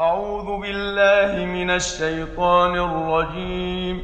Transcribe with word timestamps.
أعوذ 0.00 0.60
بالله 0.60 1.44
من 1.44 1.70
الشيطان 1.70 2.74
الرجيم. 2.74 4.02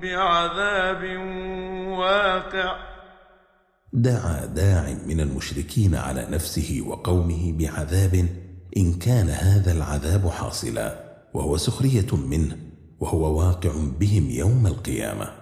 بعذاب 0.02 1.02
واقع. 1.98 2.76
دعا 3.92 4.46
داع 4.46 4.94
من 5.06 5.20
المشركين 5.20 5.94
على 5.94 6.26
نفسه 6.30 6.84
وقومه 6.86 7.52
بعذاب 7.58 8.26
إن 8.76 8.94
كان 8.94 9.28
هذا 9.28 9.72
العذاب 9.72 10.28
حاصلا 10.28 10.94
وهو 11.34 11.56
سخرية 11.56 12.16
منه 12.16 12.56
وهو 13.00 13.38
واقع 13.38 13.70
بهم 14.00 14.30
يوم 14.30 14.66
القيامة. 14.66 15.37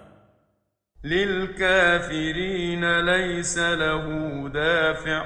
للكافرين 1.04 3.00
ليس 3.00 3.58
له 3.58 4.04
دافع. 4.48 5.24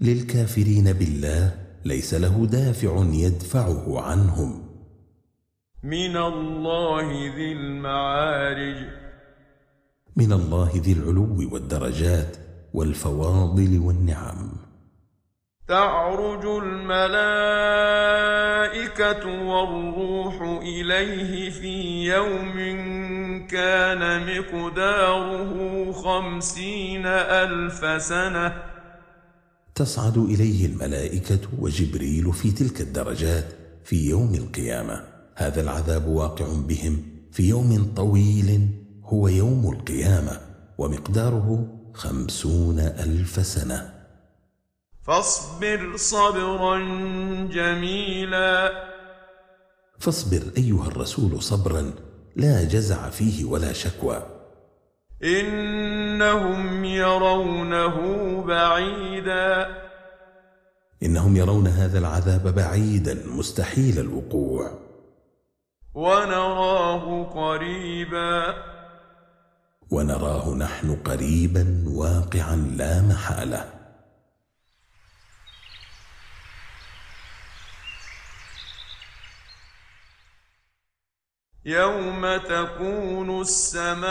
للكافرين 0.00 0.92
بالله 0.92 1.54
ليس 1.84 2.14
له 2.14 2.46
دافع 2.46 3.04
يدفعه 3.12 4.00
عنهم. 4.00 4.68
من 5.82 6.16
الله 6.16 7.34
ذي 7.36 7.52
المعارج. 7.52 8.86
من 10.16 10.32
الله 10.32 10.70
ذي 10.74 10.92
العلو 10.92 11.52
والدرجات 11.52 12.36
والفواضل 12.74 13.78
والنعم. 13.78 14.67
تعرج 15.68 16.44
الملائكة 16.64 17.42
والروح 19.42 20.42
إليه 20.62 21.50
في 21.50 22.04
يوم 22.04 22.56
كان 23.46 24.26
مقداره 24.26 25.92
خمسين 25.92 27.06
ألف 27.06 28.02
سنة. 28.02 28.62
تصعد 29.74 30.18
إليه 30.18 30.66
الملائكة 30.66 31.40
وجبريل 31.58 32.32
في 32.32 32.50
تلك 32.50 32.80
الدرجات 32.80 33.44
في 33.84 34.08
يوم 34.08 34.34
القيامة. 34.34 35.04
هذا 35.34 35.60
العذاب 35.60 36.06
واقع 36.06 36.46
بهم 36.68 37.02
في 37.32 37.48
يوم 37.48 37.92
طويل 37.96 38.68
هو 39.04 39.28
يوم 39.28 39.72
القيامة 39.72 40.40
ومقداره 40.78 41.66
خمسون 41.94 42.78
ألف 42.78 43.46
سنة. 43.46 43.97
فاصبر 45.08 45.96
صبرا 45.96 46.78
جميلا. 47.52 48.72
فاصبر 49.98 50.42
أيها 50.56 50.86
الرسول 50.86 51.42
صبرا 51.42 51.92
لا 52.36 52.64
جزع 52.64 53.10
فيه 53.10 53.44
ولا 53.44 53.72
شكوى. 53.72 54.22
إنهم 55.24 56.84
يرونه 56.84 57.96
بعيدا. 58.42 59.66
إنهم 61.02 61.36
يرون 61.36 61.66
هذا 61.66 61.98
العذاب 61.98 62.54
بعيدا 62.54 63.26
مستحيل 63.26 63.98
الوقوع. 63.98 64.70
ونراه 65.94 67.24
قريبا. 67.24 68.54
ونراه 69.90 70.54
نحن 70.54 70.96
قريبا 70.96 71.84
واقعا 71.86 72.56
لا 72.56 73.02
محالة. 73.02 73.77
يوم 81.68 82.36
تكون 82.36 83.40
السماء 83.40 84.10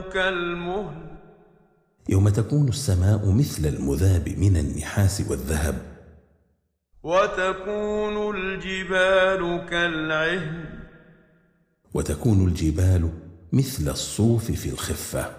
كالمهل 0.00 1.08
يوم 2.08 2.28
تكون 2.28 2.68
السماء 2.68 3.30
مثل 3.32 3.66
المذاب 3.66 4.28
من 4.28 4.56
النحاس 4.56 5.22
والذهب 5.30 5.74
وتكون 7.02 8.36
الجبال 8.36 9.66
كالعهن 9.70 10.64
وتكون 11.94 12.48
الجبال 12.48 13.10
مثل 13.52 13.88
الصوف 13.90 14.50
في 14.52 14.68
الخفة 14.68 15.32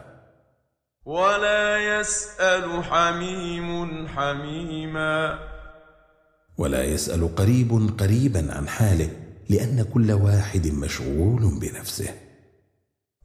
ولا 1.05 1.99
يسأل 1.99 2.83
حميم 2.83 4.07
حميما 4.07 5.39
ولا 6.57 6.83
يسأل 6.83 7.35
قريب 7.35 7.89
قريبا 7.99 8.53
عن 8.53 8.67
حاله 8.67 9.28
لأن 9.49 9.85
كل 9.93 10.11
واحد 10.11 10.67
مشغول 10.67 11.59
بنفسه. 11.61 12.09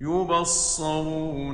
يبصرونهم 0.01 1.45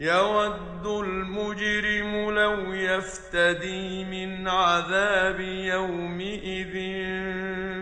يود 0.00 0.86
المجرم 0.86 2.30
لو 2.30 2.72
يفتدي 2.72 4.04
من 4.04 4.48
عذاب 4.48 5.40
يومئذ 5.40 6.74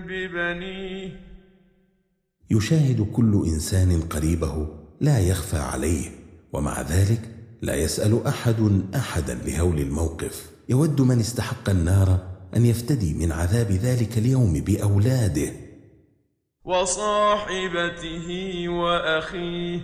ببنيه. 0.06 1.20
يشاهد 2.50 3.12
كل 3.12 3.44
إنسان 3.46 4.00
قريبه 4.00 4.68
لا 5.00 5.18
يخفى 5.18 5.58
عليه 5.58 6.10
ومع 6.52 6.80
ذلك 6.80 7.20
لا 7.62 7.74
يسأل 7.74 8.26
أحد 8.26 8.82
أحدا 8.94 9.34
لهول 9.34 9.78
الموقف. 9.78 10.50
يود 10.68 11.00
من 11.00 11.20
استحق 11.20 11.70
النار 11.70 12.32
أن 12.56 12.66
يفتدي 12.66 13.14
من 13.14 13.32
عذاب 13.32 13.70
ذلك 13.70 14.18
اليوم 14.18 14.52
بأولاده. 14.52 15.61
وصاحبته 16.64 18.28
وأخيه. 18.68 19.80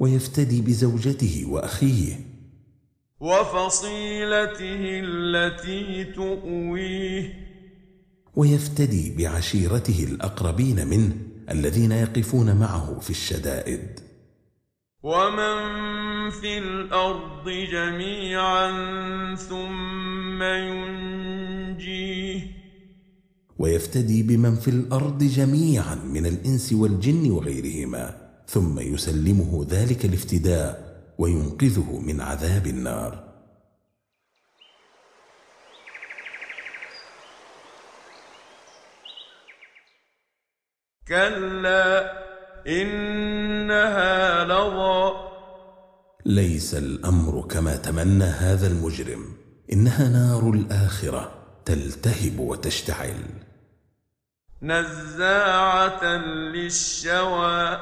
ويفتدي 0.00 0.60
بزوجته 0.60 1.44
وأخيه. 1.48 2.14
وفصيلته 3.20 5.00
التي 5.04 6.04
تؤويه. 6.04 7.34
ويفتدي 8.36 9.14
بعشيرته 9.18 10.06
الأقربين 10.10 10.86
منه 10.86 11.16
الذين 11.50 11.92
يقفون 11.92 12.56
معه 12.56 12.98
في 13.00 13.10
الشدائد. 13.10 14.00
ومن 15.02 15.60
في 16.30 16.58
الأرض 16.58 17.48
جميعا 17.48 18.70
ثم 19.34 20.42
ينجيه. 20.42 22.29
ويفتدي 23.60 24.22
بمن 24.22 24.54
في 24.56 24.68
الأرض 24.68 25.22
جميعا 25.22 25.94
من 25.94 26.26
الإنس 26.26 26.72
والجن 26.72 27.30
وغيرهما 27.30 28.30
ثم 28.48 28.78
يسلمه 28.78 29.66
ذلك 29.70 30.04
الافتداء 30.04 31.02
وينقذه 31.18 32.00
من 32.00 32.20
عذاب 32.20 32.66
النار. 32.66 33.30
كلا 41.08 42.12
إنها 42.66 44.44
لظى. 44.44 45.12
ليس 46.26 46.74
الأمر 46.74 47.42
كما 47.42 47.76
تمنى 47.76 48.24
هذا 48.24 48.66
المجرم 48.66 49.24
إنها 49.72 50.08
نار 50.08 50.50
الآخرة 50.50 51.32
تلتهب 51.64 52.38
وتشتعل. 52.38 53.49
نزاعة 54.62 56.04
للشوى. 56.52 57.78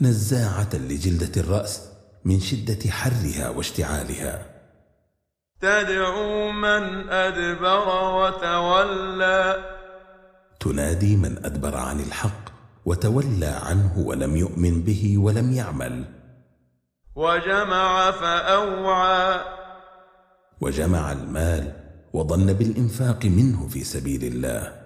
نزاعة 0.00 0.68
لجلدة 0.74 1.40
الرأس 1.40 1.88
من 2.24 2.40
شدة 2.40 2.90
حرها 2.90 3.48
واشتعالها. 3.48 4.46
تدعو 5.60 6.50
من 6.50 7.08
أدبر 7.10 7.88
وتولى. 8.14 9.64
تنادي 10.60 11.16
من 11.16 11.44
أدبر 11.44 11.76
عن 11.76 12.00
الحق 12.00 12.50
وتولى 12.86 13.46
عنه 13.46 13.98
ولم 13.98 14.36
يؤمن 14.36 14.82
به 14.82 15.18
ولم 15.18 15.52
يعمل. 15.52 16.04
وجمع 17.16 18.10
فأوعى. 18.10 19.40
وجمع 20.60 21.12
المال 21.12 21.72
وظن 22.12 22.52
بالإنفاق 22.52 23.24
منه 23.24 23.68
في 23.68 23.84
سبيل 23.84 24.24
الله. 24.24 24.83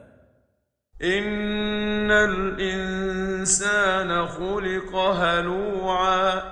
إن 1.03 2.11
الإنسان 2.11 3.29
الإنسان 3.49 4.27
خلق 4.27 4.97
هلوعا. 4.97 6.43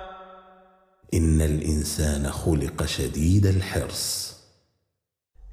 إن 1.13 1.41
الإنسان 1.41 2.31
خلق 2.31 2.85
شديد 2.85 3.45
الحرص. 3.45 4.37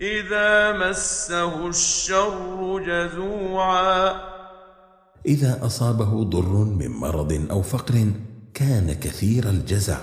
إذا 0.01 0.73
مسه 0.73 1.69
الشر 1.69 2.79
جزوعا. 2.87 4.21
إذا 5.27 5.67
أصابه 5.67 6.25
ضر 6.25 6.65
من 6.65 6.91
مرض 6.91 7.47
أو 7.51 7.63
فقر 7.63 8.13
كان 8.55 8.93
كثير 8.93 9.45
الجزع. 9.45 9.99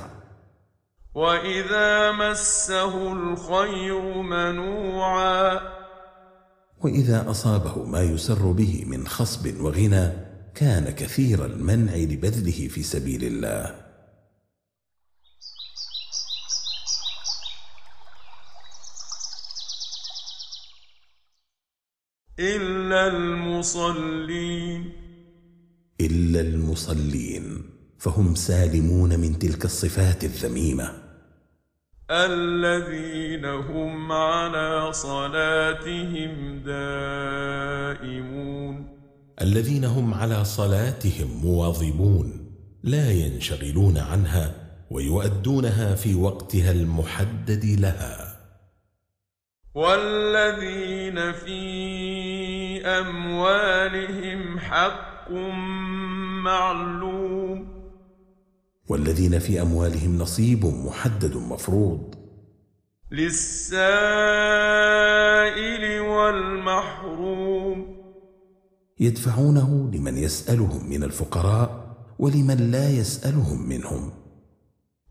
وإذا 1.15 2.11
مسه 2.11 3.13
الخير 3.13 4.01
منوعا. 4.01 5.80
وإذا 6.83 7.29
أصابه 7.31 7.83
ما 7.83 8.01
يسر 8.01 8.51
به 8.51 8.83
من 8.87 9.07
خصب 9.07 9.61
وغنى 9.61 10.11
كان 10.55 10.89
كثير 10.89 11.45
المنع 11.45 11.95
لبذله 11.95 12.67
في 12.67 12.83
سبيل 12.83 13.23
الله. 13.23 13.81
إلا 22.39 23.07
المصلين. 23.07 24.93
إلا 26.01 26.41
المصلين 26.41 27.63
فهم 27.99 28.35
سالمون 28.35 29.19
من 29.19 29.39
تلك 29.39 29.65
الصفات 29.65 30.23
الذميمة. 30.23 31.00
الذين 32.11 33.45
هم 33.45 34.11
على 34.11 34.93
صلاتهم 34.93 36.59
دائمون. 36.65 38.31
الذين 39.41 39.85
هم 39.85 40.13
على 40.13 40.45
صلاتهم 40.45 41.27
مواظبون 41.43 42.51
لا 42.83 43.11
ينشغلون 43.11 43.97
عنها 43.97 44.53
ويؤدونها 44.91 45.95
في 45.95 46.15
وقتها 46.15 46.71
المحدد 46.71 47.65
لها. 47.79 48.37
والذين 49.75 51.31
في 51.31 52.85
أموالهم 52.85 54.59
حق 54.59 55.31
معلوم. 56.43 57.40
والذين 58.91 59.39
في 59.39 59.61
أموالهم 59.61 60.17
نصيب 60.17 60.65
محدد 60.65 61.35
مفروض. 61.35 62.15
للسائل 63.11 63.81
والمحروم. 65.99 67.97
يدفعونه 68.99 69.91
لمن 69.93 70.17
يسألهم 70.17 70.89
من 70.89 71.03
الفقراء 71.03 71.95
ولمن 72.19 72.71
لا 72.71 72.89
يسألهم 72.89 73.69
منهم. 73.69 74.11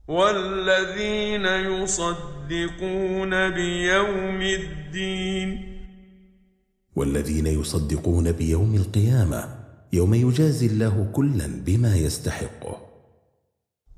والذين 0.09 1.44
يصدقون 1.44 3.50
بيوم 3.50 4.43
الدين. 4.43 5.79
والذين 6.97 7.47
يصدقون 7.47 8.32
بيوم 8.32 8.75
القيامة 8.75 9.44
يوم 9.93 10.15
يجازي 10.15 10.67
الله 10.67 11.11
كلا 11.12 11.62
بما 11.67 11.97
يستحقه. 11.97 12.90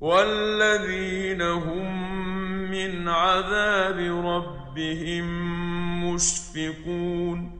والذين 0.03 1.41
هم 1.41 2.11
من 2.71 3.07
عذاب 3.07 4.25
ربهم 4.25 5.25
مشفقون. 6.13 7.59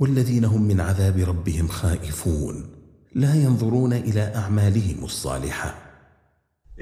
والذين 0.00 0.44
هم 0.44 0.62
من 0.62 0.80
عذاب 0.80 1.18
ربهم 1.18 1.68
خائفون. 1.68 2.66
لا 3.14 3.34
ينظرون 3.34 3.92
إلى 3.92 4.32
أعمالهم 4.36 5.04
الصالحة. 5.04 5.74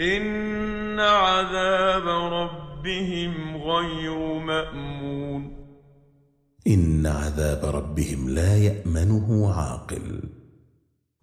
إن 0.00 1.00
عذاب 1.00 2.08
ربهم 2.32 3.56
غير 3.56 4.38
مأمون. 4.38 5.56
إن 6.66 7.06
عذاب 7.06 7.74
ربهم 7.74 8.28
لا 8.28 8.56
يأمنه 8.56 9.54
عاقل. 9.54 10.41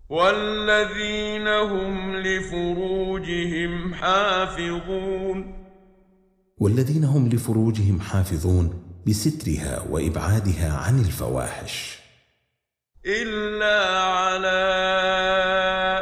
والذين 0.09 1.47
هم 1.47 2.15
لفروجهم 2.15 3.93
حافظون. 3.93 5.53
والذين 6.57 7.03
هم 7.03 7.29
لفروجهم 7.29 7.99
حافظون 8.01 8.83
بسترها 9.07 9.85
وإبعادها 9.89 10.73
عن 10.73 10.99
الفواحش. 10.99 11.99
إلا 13.05 13.99
على 13.99 14.61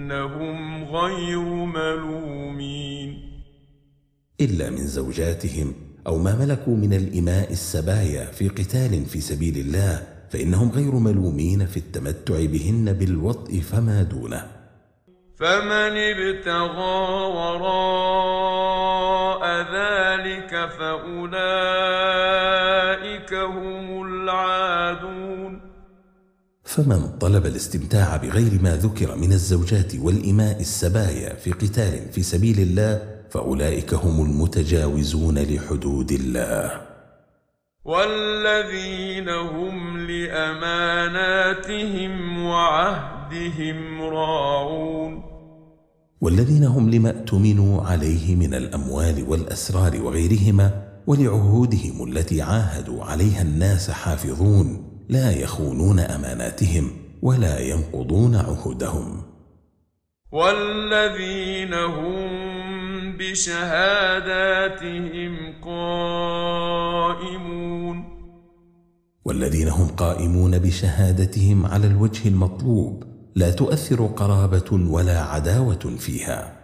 غير 0.84 1.40
ملومين. 1.66 3.20
إلا 4.42 4.70
من 4.70 4.88
زوجاتهم 4.88 5.89
أو 6.08 6.18
ما 6.18 6.36
ملكوا 6.36 6.76
من 6.76 6.94
الإماء 6.94 7.52
السبايا 7.52 8.26
في 8.26 8.48
قتال 8.48 9.06
في 9.06 9.22
سبيل 9.22 9.58
الله 9.58 10.08
فإنهم 10.30 10.72
غير 10.72 10.96
ملومين 10.96 11.66
في 11.66 11.78
التمتع 11.78 12.46
بهن 12.46 12.94
بالوطء 12.94 13.60
فما 13.60 14.04
دونه. 14.04 14.48
فمن 15.40 15.98
ابتغى 15.98 17.00
وراء 17.38 18.64
ذلك 19.76 20.70
فأولئك 20.80 21.34
هم 23.34 24.02
العادون. 24.06 25.62
فمن 26.64 27.18
طلب 27.20 27.46
الاستمتاع 27.46 28.18
بغير 28.18 28.62
ما 28.62 28.76
ذكر 28.76 29.16
من 29.16 29.34
الزوجات 29.34 29.96
والإماء 29.96 30.60
السبايا 30.60 31.34
في 31.36 31.52
قتال 31.52 32.12
في 32.12 32.24
سبيل 32.24 32.60
الله 32.60 33.19
فأولئك 33.30 33.94
هم 33.94 34.26
المتجاوزون 34.26 35.40
لحدود 35.40 36.12
الله. 36.12 36.82
والذين 37.86 39.30
هم 39.30 39.98
لأماناتهم 40.12 41.34
وعهدهم 42.46 44.02
راعون. 44.02 45.24
والذين 46.22 46.64
هم 46.64 46.90
لما 46.90 47.10
اؤتمنوا 47.10 47.82
عليه 47.82 48.36
من 48.36 48.54
الأموال 48.54 49.26
والأسرار 49.30 50.02
وغيرهما 50.02 50.72
ولعهودهم 51.08 52.12
التي 52.12 52.42
عاهدوا 52.42 53.04
عليها 53.04 53.42
الناس 53.42 53.92
حافظون 53.92 54.86
لا 55.10 55.32
يخونون 55.32 56.00
أماناتهم 56.00 56.92
ولا 57.22 57.60
ينقضون 57.60 58.36
عهودهم. 58.36 59.22
والذين 60.32 61.74
هم 61.74 62.30
بشهاداتهم 63.32 65.34
قائمون. 65.62 68.04
والذين 69.26 69.68
هم 69.68 69.88
قائمون 69.88 70.60
بشهادتهم 70.60 71.66
على 71.66 71.88
الوجه 71.88 72.28
المطلوب 72.28 73.04
لا 73.36 73.52
تؤثر 73.52 74.06
قرابة 74.06 74.72
ولا 74.72 75.22
عداوة 75.22 75.96
فيها. 76.00 76.60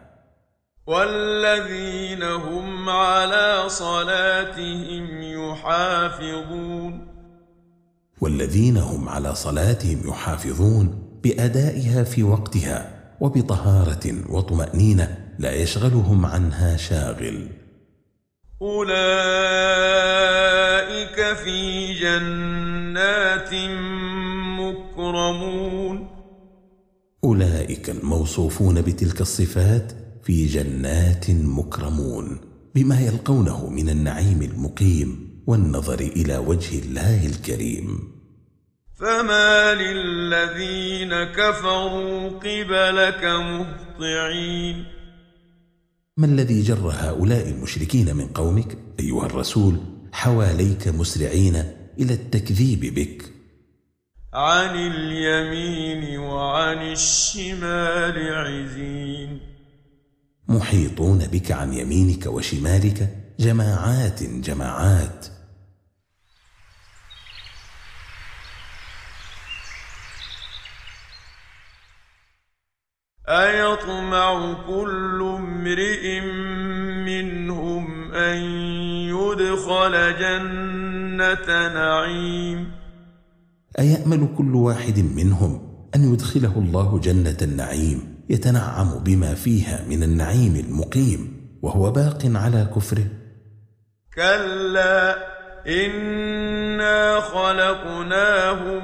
والذين 0.88 2.24
هم 2.24 2.90
على 2.90 3.64
صلاتهم 3.68 5.22
يحافظون. 5.22 7.08
والذين 8.22 8.78
هم 8.78 9.10
على 9.10 9.36
صلاتهم 9.36 10.02
يحافظون 10.08 11.02
بأدائها 11.24 12.04
في 12.04 12.24
وقتها 12.24 12.96
وبطهارة 13.22 14.14
وطمأنينة 14.30 15.25
لا 15.40 15.54
يشغلهم 15.54 16.26
عنها 16.26 16.78
شاغل. 16.78 17.50
أولئك 18.62 18.96
في 21.44 21.94
جنات 21.94 23.54
مكرمون. 24.60 26.08
أولئك 27.24 27.90
الموصوفون 27.90 28.82
بتلك 28.82 29.22
الصفات 29.22 29.92
في 30.24 30.46
جنات 30.46 31.32
مكرمون 31.32 32.42
بما 32.76 33.02
يلقونه 33.02 33.70
من 33.70 33.90
النعيم 33.90 34.42
المقيم 34.42 35.42
والنظر 35.48 36.00
إلى 36.00 36.38
وجه 36.38 36.80
الله 36.80 37.26
الكريم. 37.26 38.16
فما 39.00 39.74
للذين 39.74 41.24
كفروا 41.24 42.30
قبلك 42.30 43.24
مهطعين. 43.24 44.95
ما 46.18 46.26
الذي 46.26 46.62
جر 46.62 46.90
هؤلاء 46.94 47.50
المشركين 47.50 48.16
من 48.16 48.28
قومك 48.28 48.78
أيها 49.00 49.26
الرسول 49.26 49.80
حواليك 50.12 50.88
مسرعين 50.88 51.56
إلى 52.00 52.14
التكذيب 52.14 52.94
بك؟ 52.96 53.32
عن 54.34 54.76
اليمين 54.76 56.20
وعن 56.20 56.92
الشمال 56.92 58.34
عزين. 58.34 59.40
محيطون 60.48 61.28
بك 61.28 61.52
عن 61.52 61.74
يمينك 61.74 62.26
وشمالك 62.26 63.10
جماعات 63.40 64.24
جماعات. 64.24 65.26
أيطمع 73.56 74.54
كل 74.68 75.20
امرئ 75.38 76.22
منهم 77.06 78.12
أن 78.14 78.38
يدخل 79.16 79.94
جنة 80.20 81.48
نعيم. 81.74 82.72
أيأمل 83.80 84.28
كل 84.38 84.56
واحد 84.56 85.00
منهم 85.16 85.62
أن 85.96 86.14
يدخله 86.14 86.54
الله 86.58 87.00
جنة 87.00 87.38
النعيم 87.42 88.16
يتنعم 88.30 88.90
بما 89.04 89.34
فيها 89.34 89.86
من 89.90 90.04
النعيم 90.04 90.56
المقيم 90.56 91.22
وهو 91.62 91.92
باق 91.92 92.22
على 92.26 92.68
كفره. 92.76 93.08
كلا 94.16 95.16
إنا 95.68 97.20
خلقناهم 97.20 98.84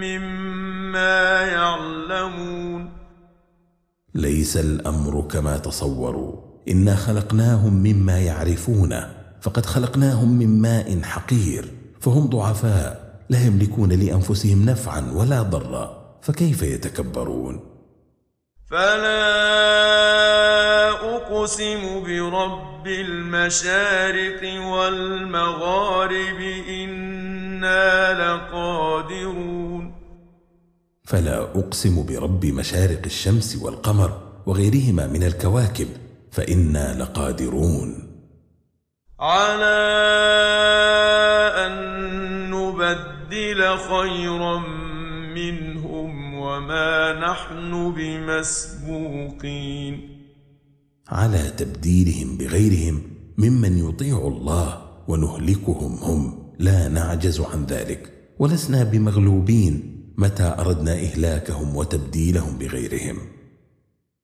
مما 0.00 1.42
يعلمون. 1.42 2.69
ليس 4.20 4.56
الأمر 4.56 5.20
كما 5.22 5.58
تصوروا. 5.58 6.50
إنا 6.68 6.94
خلقناهم 6.96 7.74
مما 7.74 8.20
يعرفونه 8.20 9.10
فقد 9.40 9.66
خلقناهم 9.66 10.38
من 10.38 10.62
ماء 10.62 11.02
حقير 11.02 11.64
فهم 12.00 12.26
ضعفاء 12.26 13.20
لا 13.30 13.46
يملكون 13.46 13.92
لأنفسهم 13.92 14.64
نفعا 14.64 15.12
ولا 15.14 15.42
ضرا 15.42 16.18
فكيف 16.22 16.62
يتكبرون؟ 16.62 17.60
فلا 18.70 19.20
أقسم 20.90 22.02
برب 22.06 22.86
المشارق 22.86 24.62
والمغارب 24.62 26.40
إنا 26.68 28.12
لقادرون 28.12 28.29
فلا 31.10 31.42
أقسم 31.42 32.06
برب 32.06 32.46
مشارق 32.46 33.02
الشمس 33.06 33.56
والقمر 33.62 34.22
وغيرهما 34.46 35.06
من 35.06 35.22
الكواكب 35.22 35.86
فإنا 36.30 37.02
لقادرون. 37.02 37.94
على 39.20 39.80
أن 41.66 41.72
نبدل 42.50 43.76
خيرا 43.78 44.58
منهم 45.34 46.34
وما 46.34 47.20
نحن 47.20 47.94
بمسبوقين. 47.96 49.94
على 51.08 51.50
تبديلهم 51.58 52.36
بغيرهم 52.36 53.02
ممن 53.38 53.88
يطيع 53.88 54.18
الله 54.18 54.82
ونهلكهم 55.08 55.94
هم 55.94 56.52
لا 56.58 56.88
نعجز 56.88 57.40
عن 57.40 57.64
ذلك 57.64 58.12
ولسنا 58.38 58.84
بمغلوبين. 58.84 59.99
متى 60.20 60.54
أردنا 60.58 60.92
إهلاكهم 60.92 61.76
وتبديلهم 61.76 62.58
بغيرهم؟ 62.58 63.18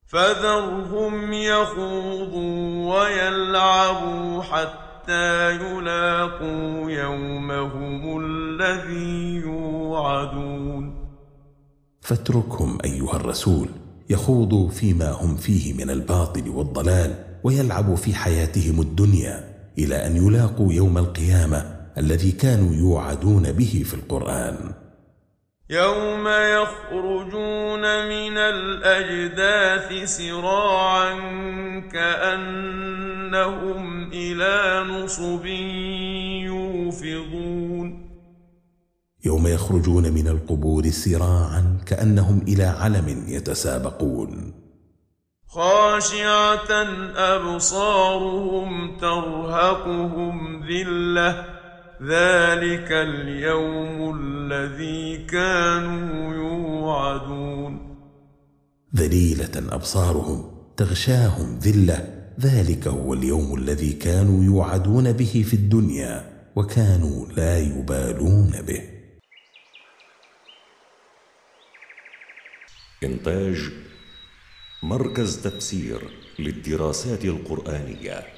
فذرهم 0.06 1.32
يخوضوا 1.32 2.94
ويلعبوا 2.94 4.42
حتى 4.42 5.50
يلاقوا 5.50 6.90
يومهم 6.90 8.20
الذي 8.24 9.34
يوعدون. 9.34 11.06
فاتركهم 12.00 12.78
أيها 12.84 13.16
الرسول 13.16 13.68
يخوضوا 14.10 14.68
فيما 14.70 15.10
هم 15.10 15.36
فيه 15.36 15.74
من 15.74 15.90
الباطل 15.90 16.48
والضلال 16.48 17.14
ويلعبوا 17.44 17.96
في 17.96 18.14
حياتهم 18.14 18.80
الدنيا 18.80 19.54
إلى 19.78 20.06
أن 20.06 20.16
يلاقوا 20.16 20.72
يوم 20.72 20.98
القيامة 20.98 21.76
الذي 21.98 22.32
كانوا 22.32 22.74
يوعدون 22.74 23.52
به 23.52 23.82
في 23.86 23.94
القرآن. 23.94 24.85
يوم 25.70 26.28
يخرجون 26.28 27.80
من 28.08 28.38
الأجداث 28.38 30.16
سراعا 30.16 31.14
كأنهم 31.92 33.22
إلى 34.12 34.84
نصب 34.90 35.46
يوفضون 36.46 38.06
يوم 39.24 39.46
يخرجون 39.46 40.12
من 40.12 40.28
القبور 40.28 40.90
سراعا 40.90 41.78
كأنهم 41.86 42.42
إلى 42.48 42.64
علم 42.64 43.24
يتسابقون 43.28 44.54
خاشعة 45.48 46.70
أبصارهم 47.16 48.96
ترهقهم 48.96 50.64
ذِلَّةٌ 50.66 51.55
ذلك 52.02 52.92
اليوم 52.92 54.20
الذي 54.20 55.26
كانوا 55.26 56.34
يوعدون. 56.34 57.96
ذليلة 58.96 59.74
أبصارهم 59.74 60.50
تغشاهم 60.76 61.58
ذلة. 61.58 62.16
ذلك 62.40 62.88
هو 62.88 63.14
اليوم 63.14 63.54
الذي 63.54 63.92
كانوا 63.92 64.44
يوعدون 64.44 65.12
به 65.12 65.44
في 65.50 65.54
الدنيا 65.54 66.32
وكانوا 66.56 67.26
لا 67.26 67.58
يبالون 67.58 68.52
به. 68.68 68.82
إنتاج 73.04 73.70
مركز 74.82 75.42
تفسير 75.42 76.10
للدراسات 76.38 77.24
القرآنية. 77.24 78.35